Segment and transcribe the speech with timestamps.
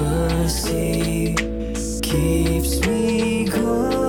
[0.00, 1.34] mercy
[2.02, 4.01] keeps me going.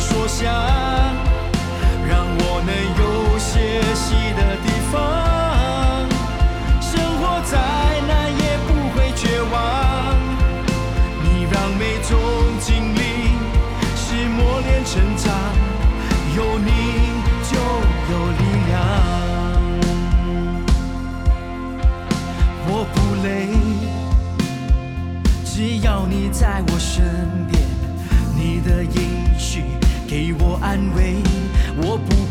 [0.00, 0.52] 所想，
[2.08, 4.59] 让我能有些戏的。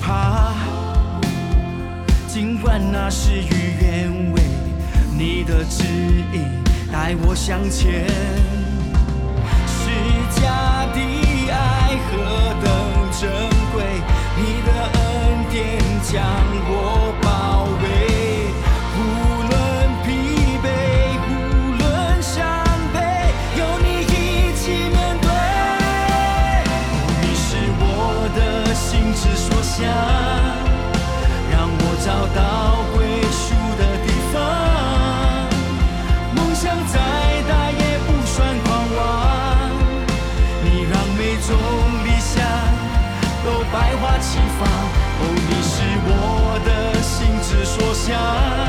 [0.10, 0.56] 啊，
[2.28, 4.42] 尽管那事与愿违，
[5.16, 5.84] 你的指
[6.34, 6.44] 引
[6.92, 8.08] 带我向前。
[9.68, 9.92] 施
[10.42, 10.98] 家的
[11.52, 12.10] 爱何
[12.64, 12.68] 等
[13.20, 13.30] 珍
[13.72, 13.84] 贵，
[14.36, 15.00] 你的恩
[15.52, 15.58] 典
[16.04, 16.26] 将
[16.72, 17.09] 我
[48.10, 48.69] 之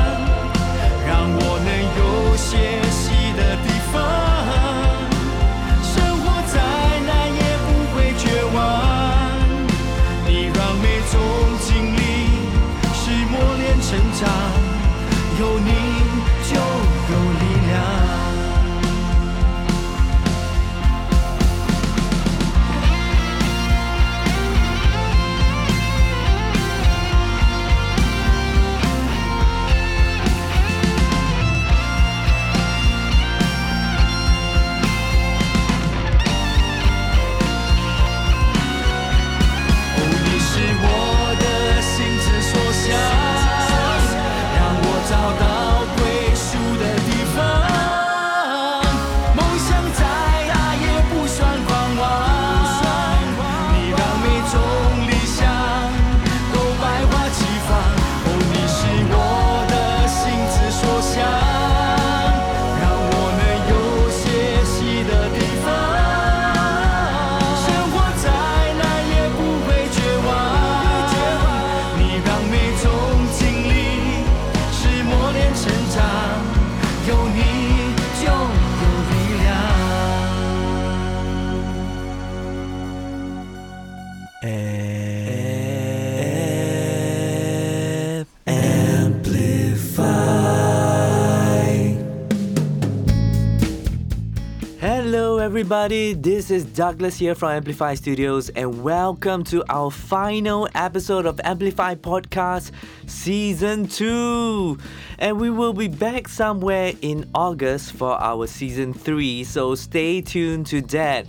[95.61, 96.13] everybody.
[96.13, 101.93] This is Douglas here from Amplify Studios, and welcome to our final episode of Amplify
[101.93, 102.71] Podcast
[103.05, 104.79] Season 2.
[105.19, 110.65] And we will be back somewhere in August for our Season 3, so stay tuned
[110.65, 111.27] to that.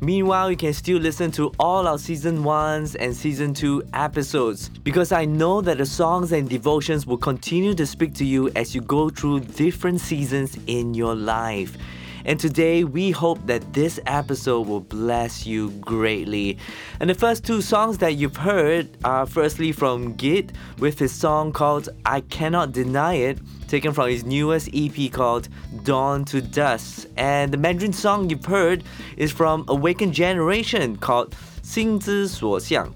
[0.00, 5.12] Meanwhile, you can still listen to all our season 1s and season 2 episodes because
[5.12, 8.80] I know that the songs and devotions will continue to speak to you as you
[8.80, 11.76] go through different seasons in your life.
[12.25, 16.57] And today, we hope that this episode will bless you greatly.
[16.99, 21.51] And the first two songs that you've heard are firstly from Git with his song
[21.51, 25.49] called I Cannot Deny It, taken from his newest EP called
[25.83, 27.07] Dawn to Dusk.
[27.17, 28.83] And the Mandarin song you've heard
[29.17, 32.91] is from Awakened Generation called 心之所向.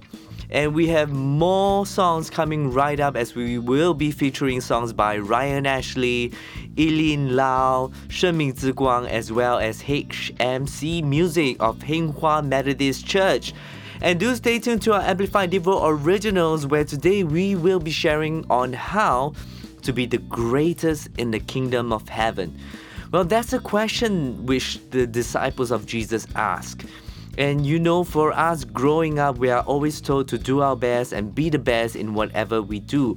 [0.50, 5.18] And we have more songs coming right up as we will be featuring songs by
[5.18, 6.32] Ryan Ashley,
[6.78, 13.52] Eileen Lau, Shengming Zhiguang, as well as HMC Music of Hinghwa Methodist Church.
[14.00, 18.46] And do stay tuned to our Amplified Devo Originals, where today we will be sharing
[18.48, 19.34] on how
[19.82, 22.58] to be the greatest in the kingdom of heaven.
[23.12, 26.84] Well, that's a question which the disciples of Jesus ask.
[27.38, 31.12] And you know, for us growing up, we are always told to do our best
[31.12, 33.16] and be the best in whatever we do.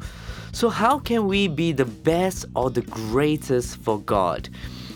[0.51, 4.47] So, how can we be the best or the greatest for God?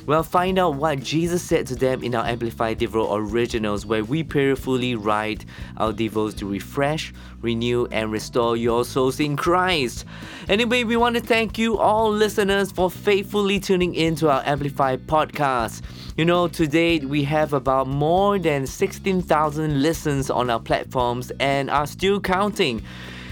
[0.06, 4.22] Well, find out what Jesus said to them in our Amplified Devo originals, where we
[4.22, 5.46] prayerfully write
[5.78, 10.06] our devos to refresh, renew, and restore your souls in Christ.
[10.48, 15.08] Anyway, we want to thank you, all listeners, for faithfully tuning in to our Amplified
[15.08, 15.82] podcast.
[16.16, 21.88] You know, today we have about more than 16,000 listens on our platforms and are
[21.88, 22.84] still counting.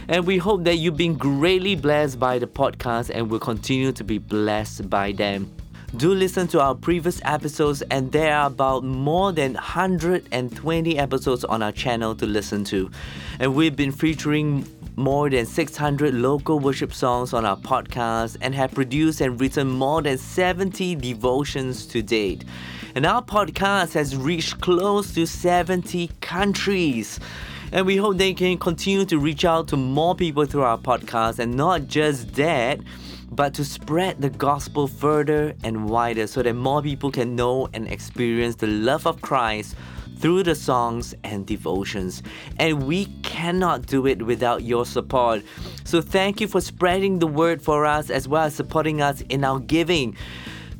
[0.07, 4.03] And we hope that you've been greatly blessed by the podcast and will continue to
[4.03, 5.51] be blessed by them.
[5.95, 11.61] Do listen to our previous episodes, and there are about more than 120 episodes on
[11.61, 12.89] our channel to listen to.
[13.39, 18.73] And we've been featuring more than 600 local worship songs on our podcast and have
[18.73, 22.43] produced and written more than 70 devotions to date.
[22.95, 27.19] And our podcast has reached close to 70 countries.
[27.71, 31.37] And we hope they can continue to reach out to more people through our podcast,
[31.37, 32.79] and not just that,
[33.35, 37.87] but to spread the gospel further and wider so that more people can know and
[37.87, 39.75] experience the love of Christ
[40.17, 42.23] through the songs and devotions.
[42.57, 45.43] And we cannot do it without your support.
[45.83, 49.43] So thank you for spreading the word for us as well as supporting us in
[49.43, 50.15] our giving.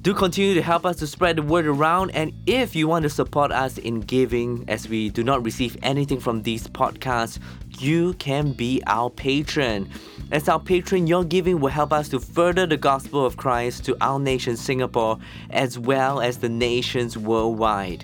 [0.01, 2.12] Do continue to help us to spread the word around.
[2.12, 6.19] And if you want to support us in giving, as we do not receive anything
[6.19, 7.39] from these podcasts,
[7.79, 9.89] you can be our patron.
[10.32, 13.96] As our patron, your giving will help us to further the gospel of Christ to
[14.01, 15.20] our nation, Singapore,
[15.51, 18.03] as well as the nations worldwide.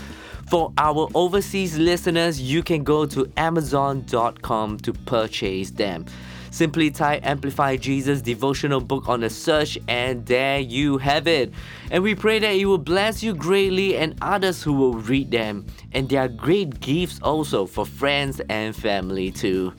[0.47, 6.05] For our overseas listeners, you can go to Amazon.com to purchase them.
[6.51, 11.51] Simply type Amplify Jesus devotional book on the search, and there you have it.
[11.91, 15.65] And we pray that it will bless you greatly and others who will read them.
[15.91, 19.73] And they are great gifts also for friends and family too.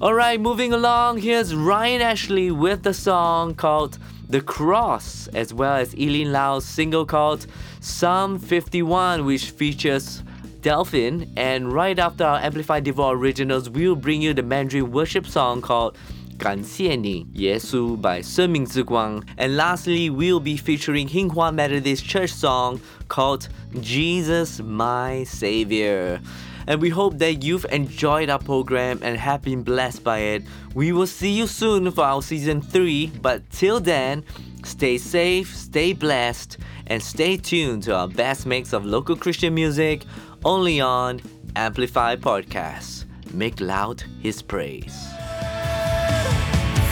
[0.00, 3.98] Alright, moving along, here's Ryan Ashley with the song called
[4.28, 7.46] the Cross, as well as Eileen Lau's single called
[7.80, 10.22] Psalm 51, which features
[10.62, 11.32] Delphin.
[11.36, 15.96] And right after our Amplified Devo originals, we'll bring you the Mandarin worship song called
[16.38, 19.22] Gan Ni Yesu by 生命之光.
[19.38, 23.48] And lastly, we'll be featuring Hinghwa Methodist Church song called
[23.80, 26.20] Jesus My Savior.
[26.66, 30.42] And we hope that you've enjoyed our program and have been blessed by it.
[30.74, 34.24] We will see you soon for our season 3, but till then,
[34.64, 36.58] stay safe, stay blessed,
[36.88, 40.04] and stay tuned to our best mix of local Christian music
[40.44, 41.20] only on
[41.54, 43.04] Amplify Podcasts.
[43.32, 45.08] Make loud his praise.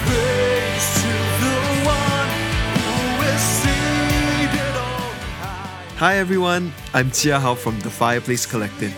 [0.06, 2.28] Praise to the one
[2.78, 5.96] who is seated on high.
[5.96, 8.94] Hi everyone, I'm Tia Hao from the Fireplace Collective,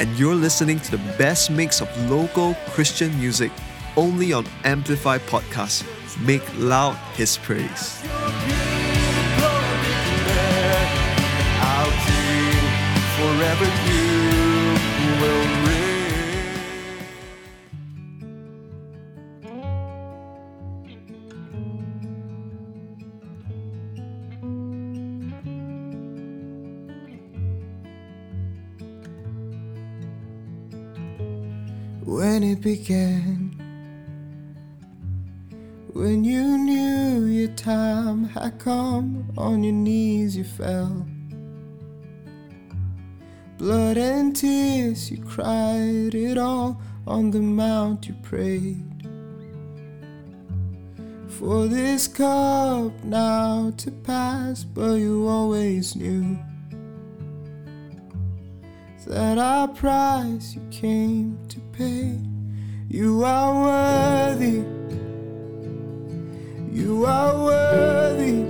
[0.00, 3.50] and you're listening to the best mix of local Christian music
[3.96, 5.84] only on Amplify Podcast.
[6.24, 8.02] Make loud his praise.
[13.16, 13.85] Forever
[32.56, 33.50] it began,
[35.92, 41.06] when you knew your time had come, on your knees you fell.
[43.58, 49.08] Blood and tears, you cried it all on the mount you prayed.
[51.28, 56.38] For this cup now to pass, but you always knew
[59.06, 62.35] that our price you came to pay.
[62.88, 64.64] You are worthy.
[66.72, 68.46] You are worthy.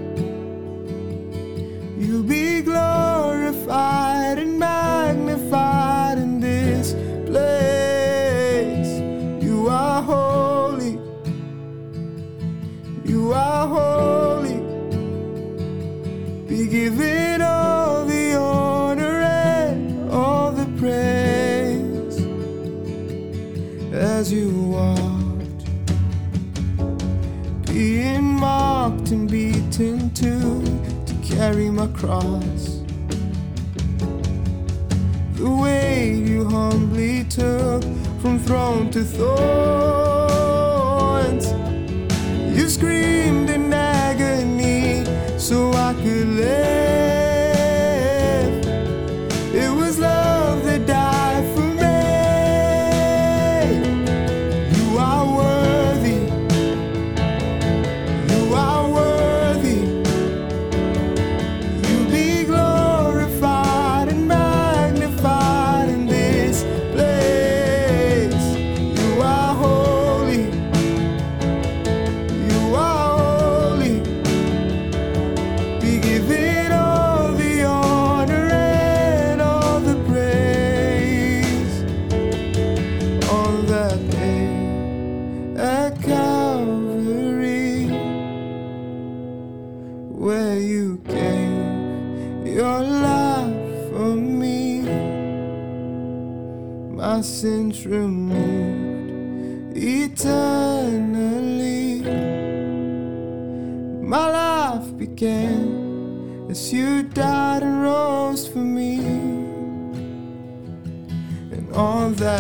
[1.99, 6.93] You be glorified and magnified in this
[7.25, 9.01] place.
[9.43, 11.01] You are holy.
[13.07, 14.61] You are holy.
[16.47, 17.36] Be given
[24.27, 25.65] as you walked,
[27.67, 30.65] being mocked and beaten too
[31.07, 32.81] to carry my cross.
[35.35, 37.85] The way you humbly took
[38.21, 39.37] from throne to thorns.
[42.57, 45.05] You screamed in agony
[45.39, 46.96] so I could live.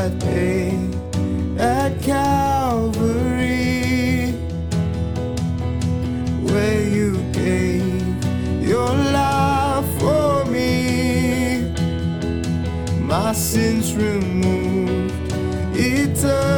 [0.09, 2.31] that paid at Calvary,
[6.43, 8.23] where you gave
[8.63, 11.73] your life for me,
[13.01, 15.13] my sins removed,
[15.75, 16.56] eternal.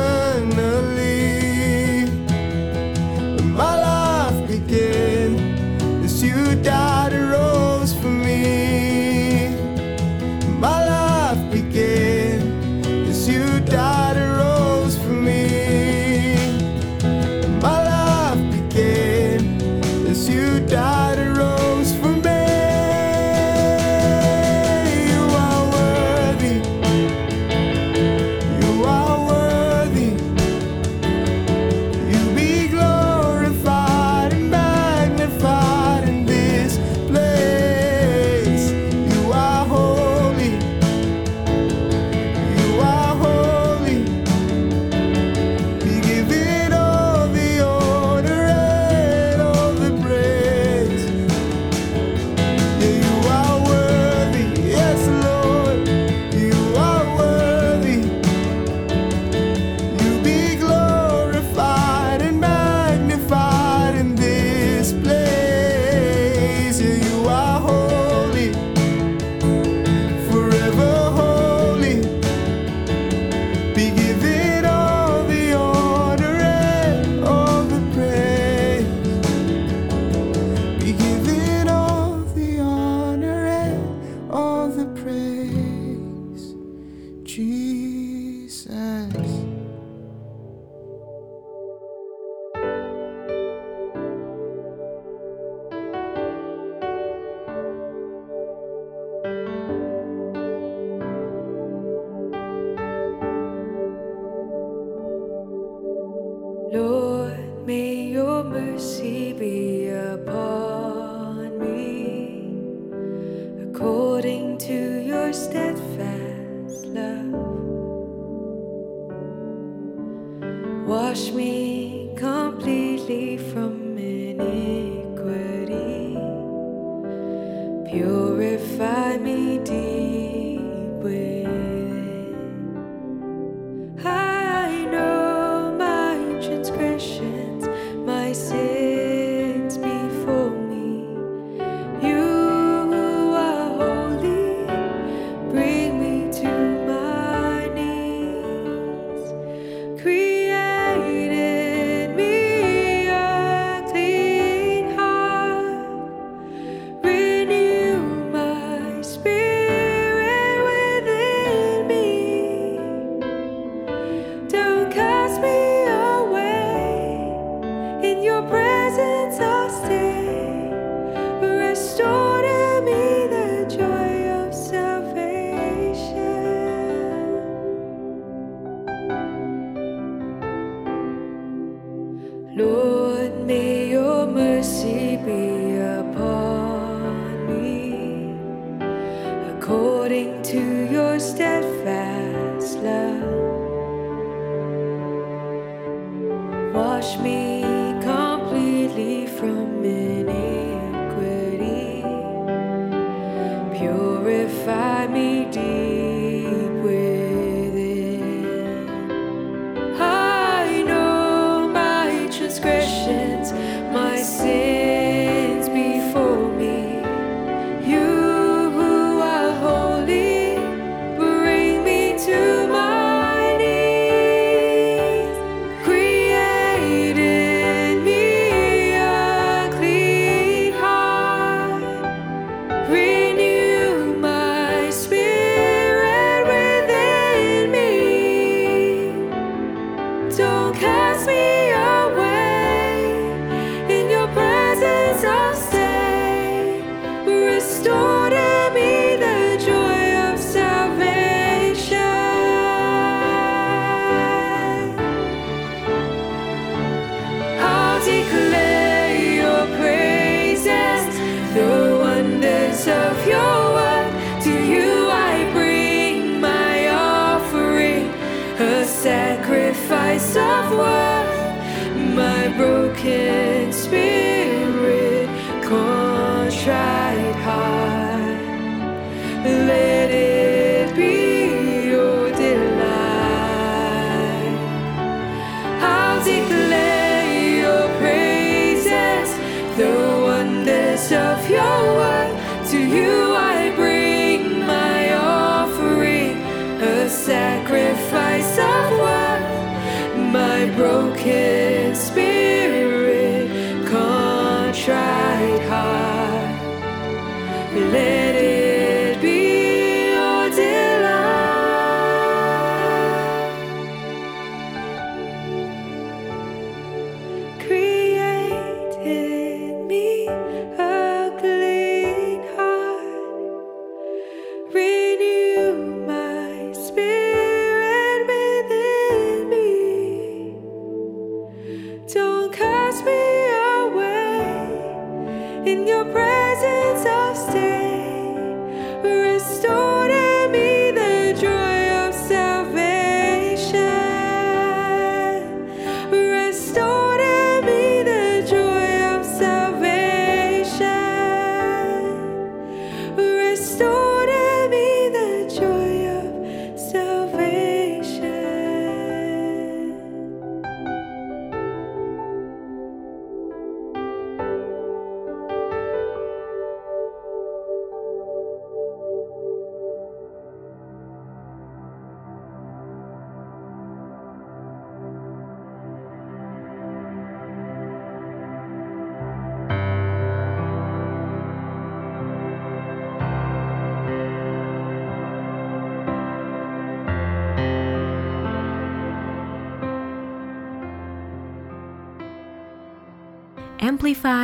[73.79, 74.08] big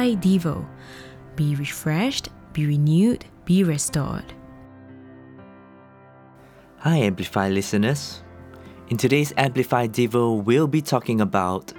[0.04, 0.66] Amplify Devo.
[1.34, 4.34] Be refreshed, be renewed, be restored.
[6.78, 8.22] Hi, Amplify listeners.
[8.88, 11.72] In today's Amplify Devo, we'll be talking about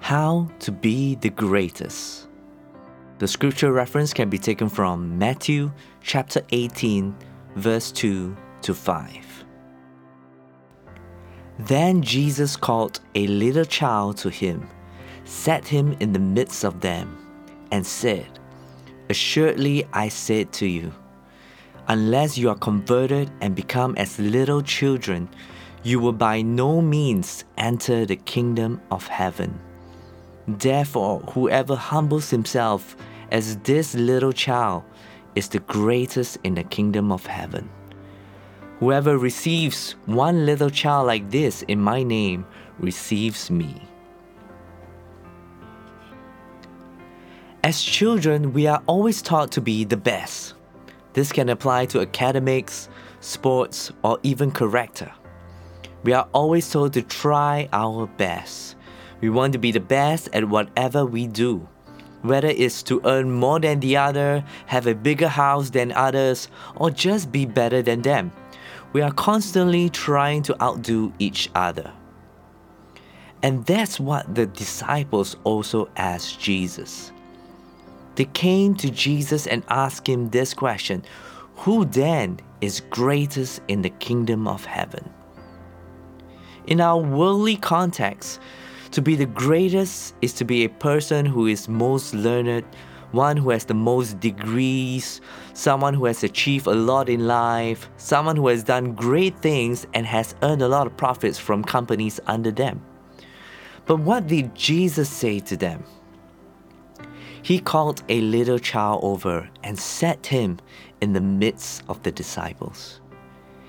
[0.00, 2.28] how to be the greatest.
[3.18, 5.72] The scripture reference can be taken from Matthew
[6.02, 7.16] chapter 18,
[7.56, 9.44] verse 2 to 5.
[11.60, 14.68] Then Jesus called a little child to him,
[15.24, 17.19] set him in the midst of them,
[17.70, 18.26] and said,
[19.08, 20.92] Assuredly I said to you,
[21.88, 25.28] unless you are converted and become as little children,
[25.82, 29.58] you will by no means enter the kingdom of heaven.
[30.46, 32.96] Therefore, whoever humbles himself
[33.30, 34.84] as this little child
[35.34, 37.68] is the greatest in the kingdom of heaven.
[38.80, 42.46] Whoever receives one little child like this in my name
[42.78, 43.89] receives me.
[47.62, 50.54] As children, we are always taught to be the best.
[51.12, 52.88] This can apply to academics,
[53.20, 55.12] sports, or even character.
[56.02, 58.76] We are always told to try our best.
[59.20, 61.68] We want to be the best at whatever we do.
[62.22, 66.90] Whether it's to earn more than the other, have a bigger house than others, or
[66.90, 68.32] just be better than them,
[68.94, 71.92] we are constantly trying to outdo each other.
[73.42, 77.12] And that's what the disciples also asked Jesus.
[78.16, 81.04] They came to Jesus and asked him this question
[81.56, 85.10] Who then is greatest in the kingdom of heaven?
[86.66, 88.40] In our worldly context,
[88.92, 92.64] to be the greatest is to be a person who is most learned,
[93.12, 95.20] one who has the most degrees,
[95.54, 100.06] someone who has achieved a lot in life, someone who has done great things and
[100.06, 102.82] has earned a lot of profits from companies under them.
[103.86, 105.84] But what did Jesus say to them?
[107.42, 110.58] He called a little child over and set him
[111.00, 113.00] in the midst of the disciples.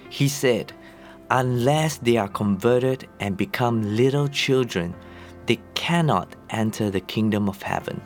[0.10, 0.74] He said,
[1.30, 4.94] Unless they are converted and become little children,
[5.46, 8.02] they cannot enter the kingdom of heaven.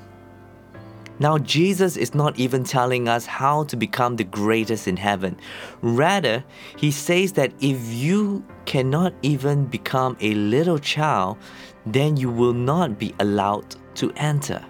[1.17, 5.37] Now, Jesus is not even telling us how to become the greatest in heaven.
[5.81, 6.43] Rather,
[6.77, 11.37] he says that if you cannot even become a little child,
[11.85, 14.63] then you will not be allowed to enter.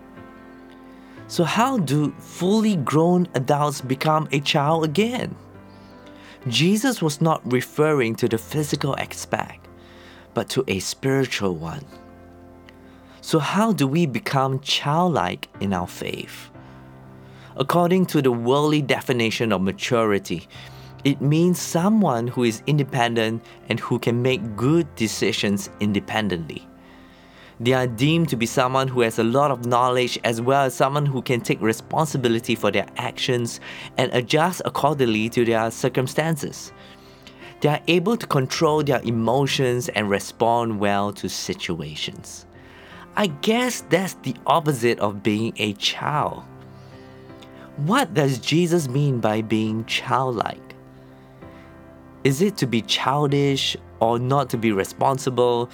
[1.28, 5.36] So, how do fully grown adults become a child again?
[6.48, 9.68] Jesus was not referring to the physical aspect,
[10.36, 11.84] but to a spiritual one.
[13.22, 16.52] So, how do we become childlike in our faith?
[17.58, 20.48] According to the worldly definition of maturity,
[21.04, 26.68] it means someone who is independent and who can make good decisions independently.
[27.60, 30.74] They are deemed to be someone who has a lot of knowledge as well as
[30.74, 33.62] someone who can take responsibility for their actions
[33.98, 36.74] and adjust accordingly to their circumstances.
[37.62, 42.46] They are able to control their emotions and respond well to situations.
[43.16, 46.44] I guess that's the opposite of being a child.
[47.78, 50.76] What does Jesus mean by being childlike?
[52.26, 55.70] Is it to be childish or not to be responsible?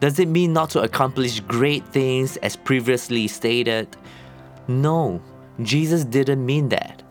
[0.00, 3.86] Does it mean not to accomplish great things as previously stated?
[4.66, 5.20] No,
[5.62, 7.02] Jesus didn't mean that.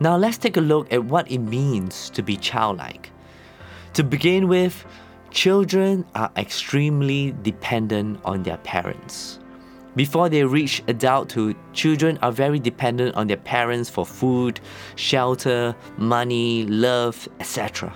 [0.00, 3.10] Now let's take a look at what it means to be childlike.
[3.94, 4.84] To begin with,
[5.30, 9.38] children are extremely dependent on their parents.
[9.94, 14.58] Before they reach adulthood, children are very dependent on their parents for food,
[14.96, 17.94] shelter, money, love, etc.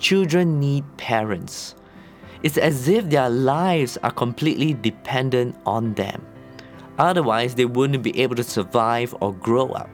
[0.00, 1.75] Children need parents.
[2.42, 6.24] It's as if their lives are completely dependent on them.
[6.98, 9.90] Otherwise, they wouldn't be able to survive or grow up.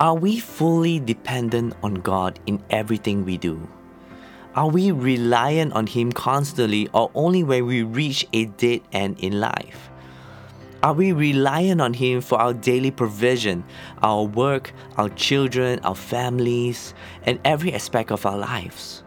[0.00, 3.68] Are we fully dependent on God in everything we do?
[4.56, 9.40] Are we reliant on Him constantly or only when we reach a dead end in
[9.40, 9.90] life?
[10.82, 13.64] Are we reliant on Him for our daily provision,
[14.02, 19.03] our work, our children, our families, and every aspect of our lives?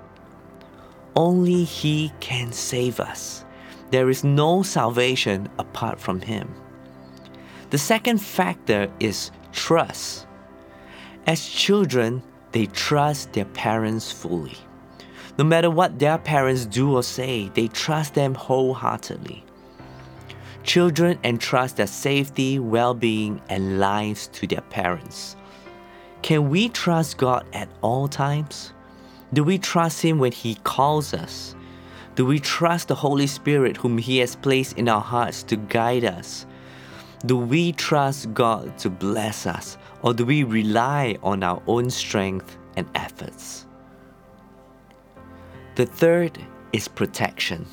[1.17, 3.43] Only He can save us.
[3.89, 6.53] There is no salvation apart from Him.
[7.71, 10.27] The second factor is trust.
[11.25, 14.57] As children, they trust their parents fully.
[15.39, 19.43] No matter what their parents do or say, they trust them wholeheartedly.
[20.63, 25.35] Children entrust their safety, well being, and lives to their parents.
[26.21, 28.73] Can we trust God at all times?
[29.33, 31.55] Do we trust Him when He calls us?
[32.15, 36.05] Do we trust the Holy Spirit whom He has placed in our hearts to guide
[36.05, 36.45] us?
[37.25, 42.57] Do we trust God to bless us, or do we rely on our own strength
[42.75, 43.65] and efforts?
[45.75, 46.39] The third
[46.73, 47.65] is protection.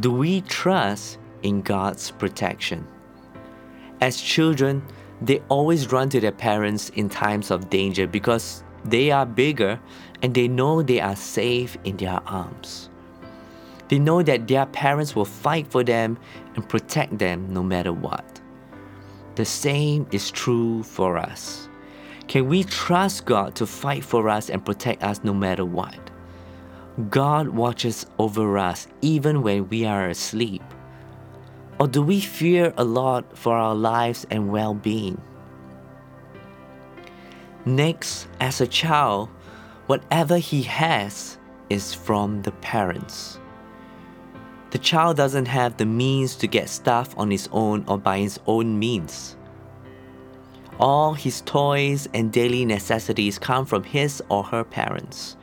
[0.00, 2.86] Do we trust in God's protection?
[4.00, 4.82] As children,
[5.22, 9.80] they always run to their parents in times of danger because they are bigger
[10.22, 12.88] and they know they are safe in their arms.
[13.88, 16.18] They know that their parents will fight for them
[16.54, 18.40] and protect them no matter what.
[19.36, 21.68] The same is true for us.
[22.26, 25.98] Can we trust God to fight for us and protect us no matter what?
[27.08, 30.62] God watches over us even when we are asleep.
[31.78, 35.22] Or do we fear a lot for our lives and well being?
[37.64, 39.28] Next, as a child,
[39.88, 41.38] whatever he has
[41.70, 43.40] is from the parents.
[44.70, 48.38] The child doesn't have the means to get stuff on his own or by his
[48.46, 49.34] own means.
[50.78, 55.38] All his toys and daily necessities come from his or her parents.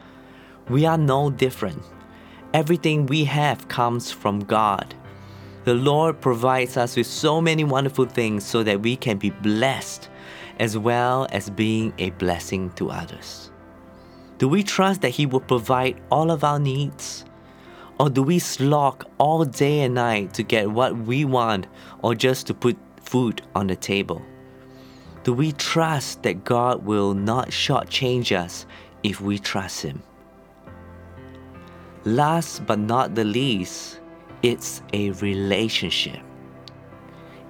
[0.69, 1.81] We are no different.
[2.53, 4.93] Everything we have comes from God.
[5.63, 10.07] The Lord provides us with so many wonderful things so that we can be blessed
[10.59, 13.51] as well as being a blessing to others.
[14.37, 17.25] Do we trust that He will provide all of our needs?
[17.99, 21.67] Or do we slog all day and night to get what we want
[22.01, 24.21] or just to put food on the table?
[25.23, 28.65] Do we trust that God will not shortchange us
[29.03, 30.03] if we trust Him?
[32.03, 34.01] Last but not the least,
[34.43, 36.19] it's a relationship.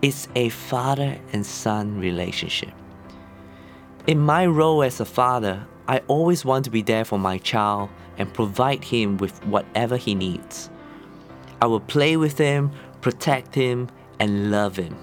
[0.02, 2.72] It's a father and son relationship.
[4.06, 7.90] In my role as a father, I always want to be there for my child
[8.18, 10.70] and provide him with whatever he needs.
[11.62, 12.72] I will play with him,
[13.02, 14.98] protect him, and love him.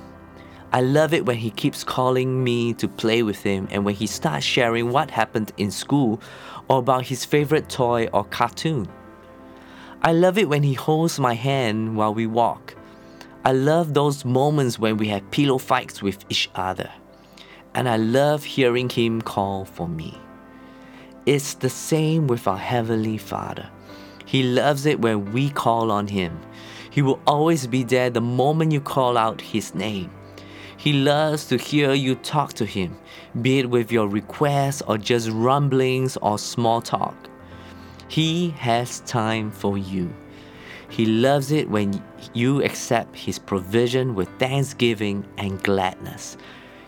[0.72, 4.06] I love it when he keeps calling me to play with him and when he
[4.06, 6.20] starts sharing what happened in school
[6.68, 8.88] or about his favorite toy or cartoon.
[10.02, 12.74] I love it when he holds my hand while we walk.
[13.44, 16.90] I love those moments when we have pillow fights with each other.
[17.74, 20.18] And I love hearing him call for me.
[21.24, 23.68] It's the same with our Heavenly Father.
[24.24, 26.36] He loves it when we call on Him.
[26.90, 30.10] He will always be there the moment you call out His name.
[30.76, 32.96] He loves to hear you talk to Him,
[33.40, 37.14] be it with your requests or just rumblings or small talk.
[38.08, 40.12] He has time for you.
[40.88, 42.02] He loves it when
[42.34, 46.36] you accept His provision with thanksgiving and gladness.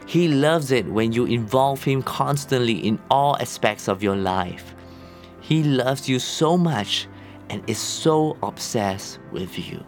[0.06, 4.74] He loves it when you involve Him constantly in all aspects of your life.
[5.40, 7.06] He loves you so much
[7.50, 9.84] and is so obsessed with you.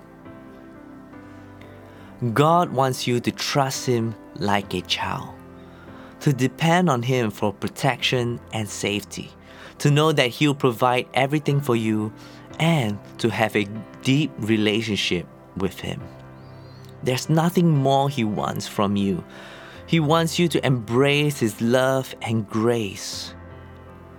[2.32, 5.34] God wants you to trust Him like a child,
[6.20, 9.30] to depend on Him for protection and safety,
[9.78, 12.12] to know that He'll provide everything for you,
[12.58, 13.68] and to have a
[14.02, 15.26] deep relationship
[15.58, 16.00] with Him.
[17.02, 19.22] There's nothing more He wants from you.
[19.86, 23.34] He wants you to embrace His love and grace.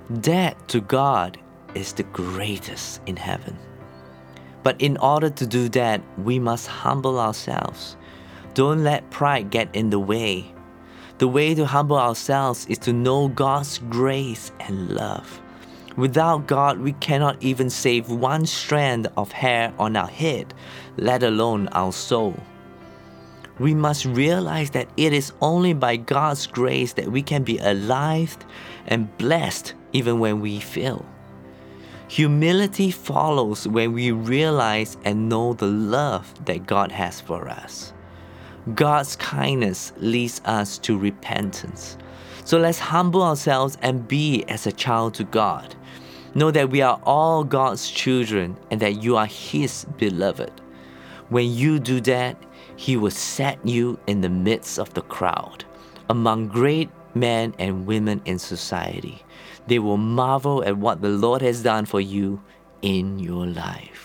[0.09, 1.37] That to God
[1.75, 3.57] is the greatest in heaven.
[4.63, 7.97] But in order to do that, we must humble ourselves.
[8.53, 10.45] Don't let pride get in the way.
[11.17, 15.41] The way to humble ourselves is to know God's grace and love.
[15.97, 20.53] Without God, we cannot even save one strand of hair on our head,
[20.97, 22.35] let alone our soul.
[23.59, 28.37] We must realize that it is only by God's grace that we can be alive
[28.85, 31.05] and blessed even when we fail.
[32.09, 37.93] Humility follows when we realize and know the love that God has for us.
[38.75, 41.97] God's kindness leads us to repentance.
[42.45, 45.75] So let's humble ourselves and be as a child to God.
[46.33, 50.51] Know that we are all God's children and that you are His beloved.
[51.29, 52.37] When you do that,
[52.77, 55.65] He will set you in the midst of the crowd,
[56.09, 59.23] among great men and women in society.
[59.65, 62.41] They will marvel at what the Lord has done for you
[62.81, 63.96] in your life.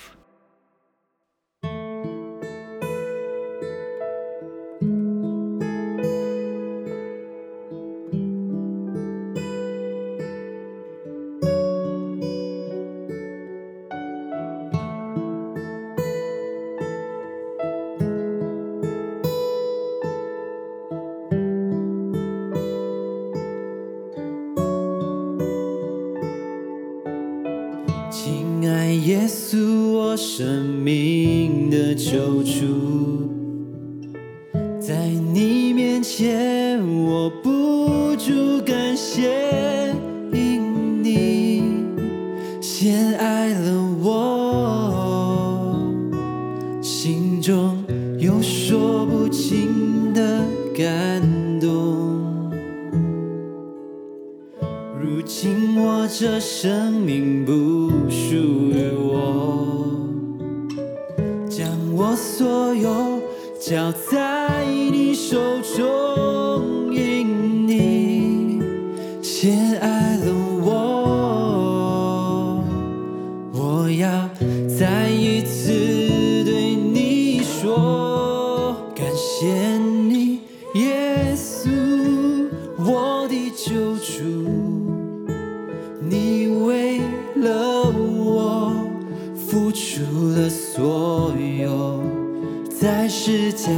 [56.02, 57.52] 我这生命不
[58.10, 59.78] 属于我，
[61.48, 63.20] 将我所有
[63.60, 64.41] 交在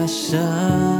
[0.07, 0.94] 十架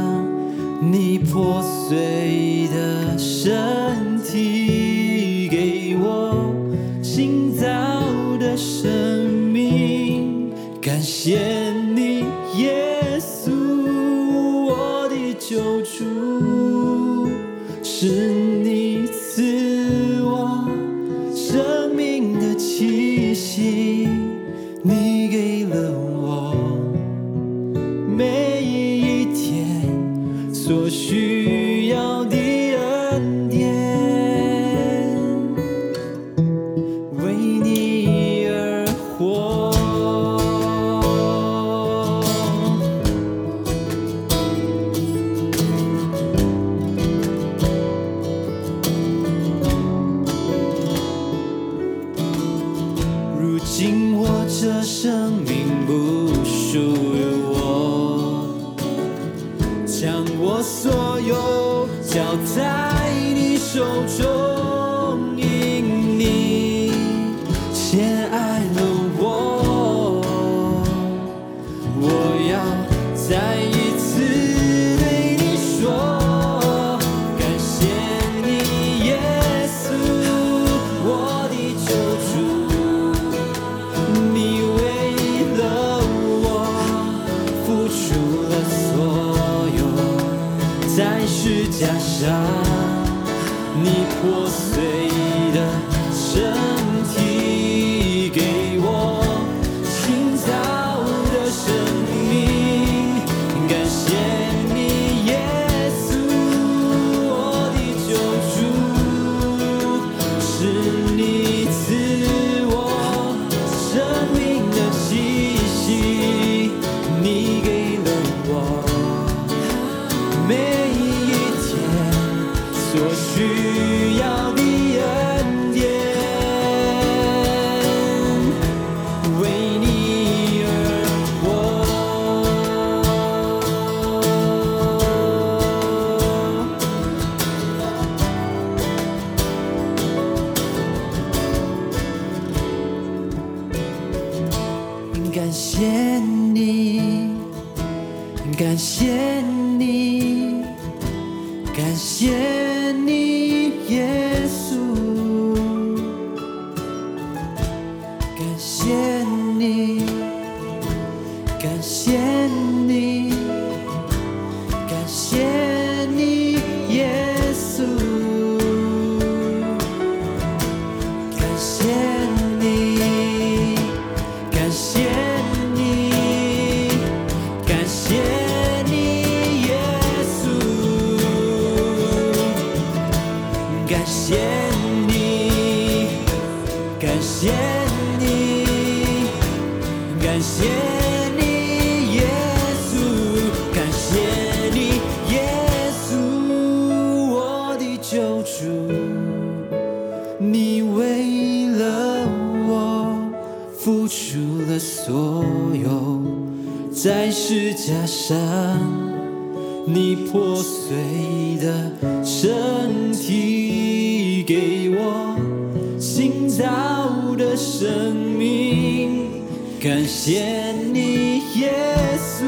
[218.05, 219.41] 生命。
[219.81, 221.73] 感谢你，耶
[222.15, 222.45] 稣，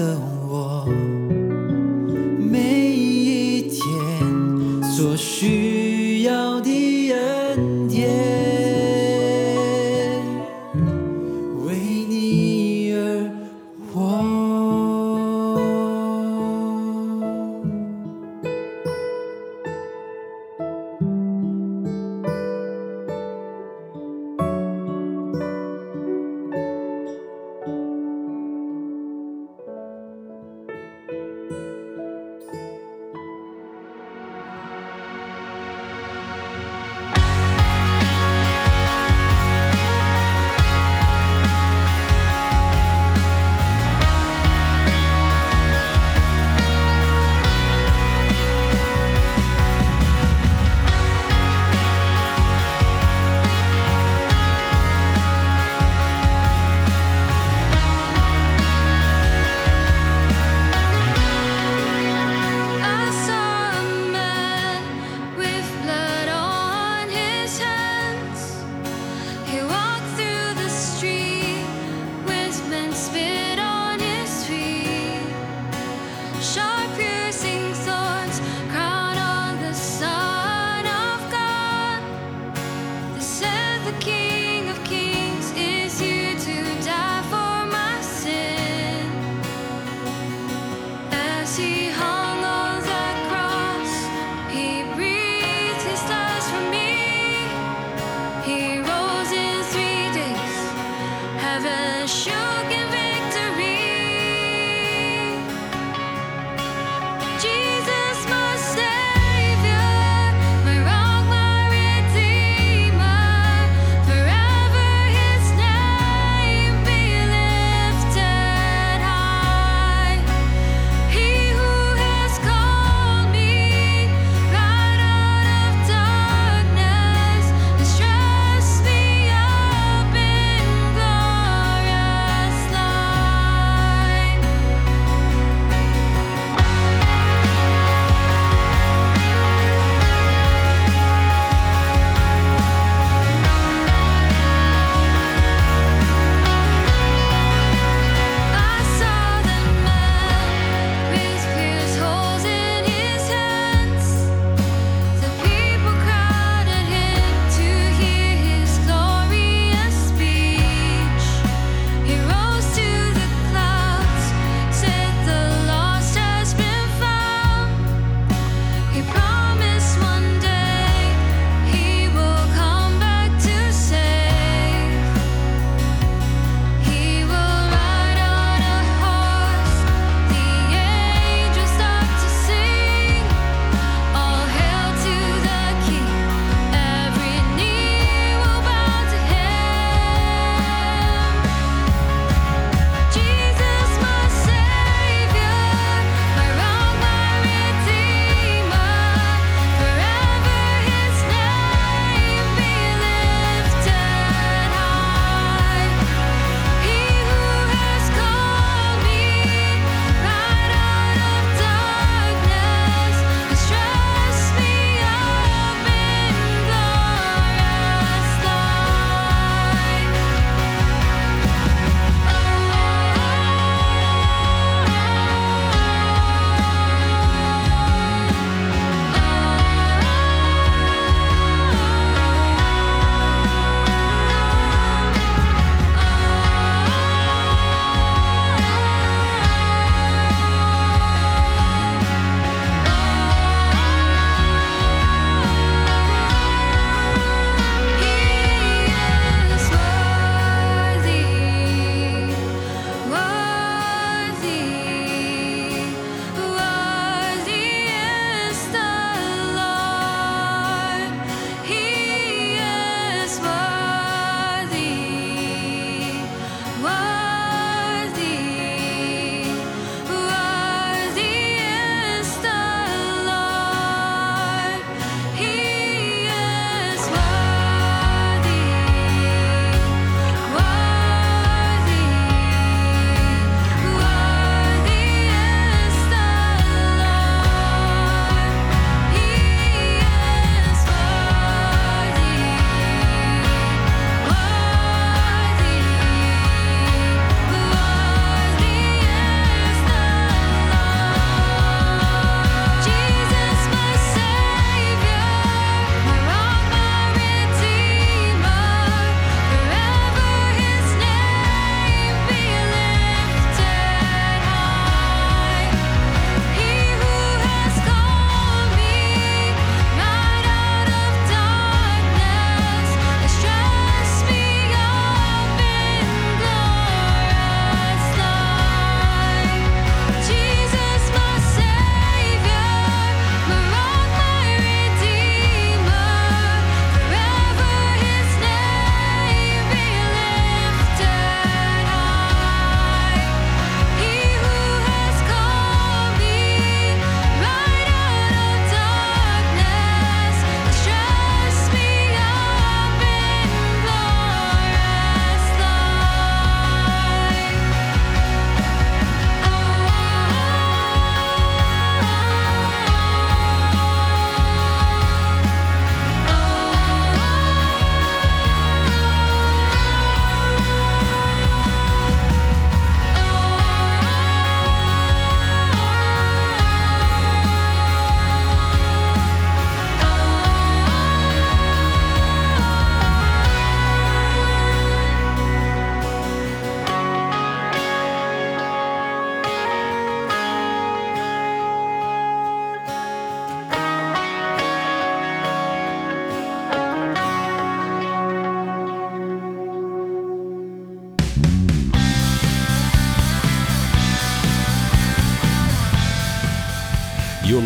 [0.00, 0.39] 你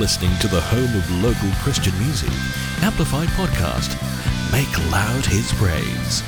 [0.04, 2.28] listening to the home of local Christian music,
[2.82, 3.96] Amplified Podcast.
[4.52, 6.22] Make loud his praise.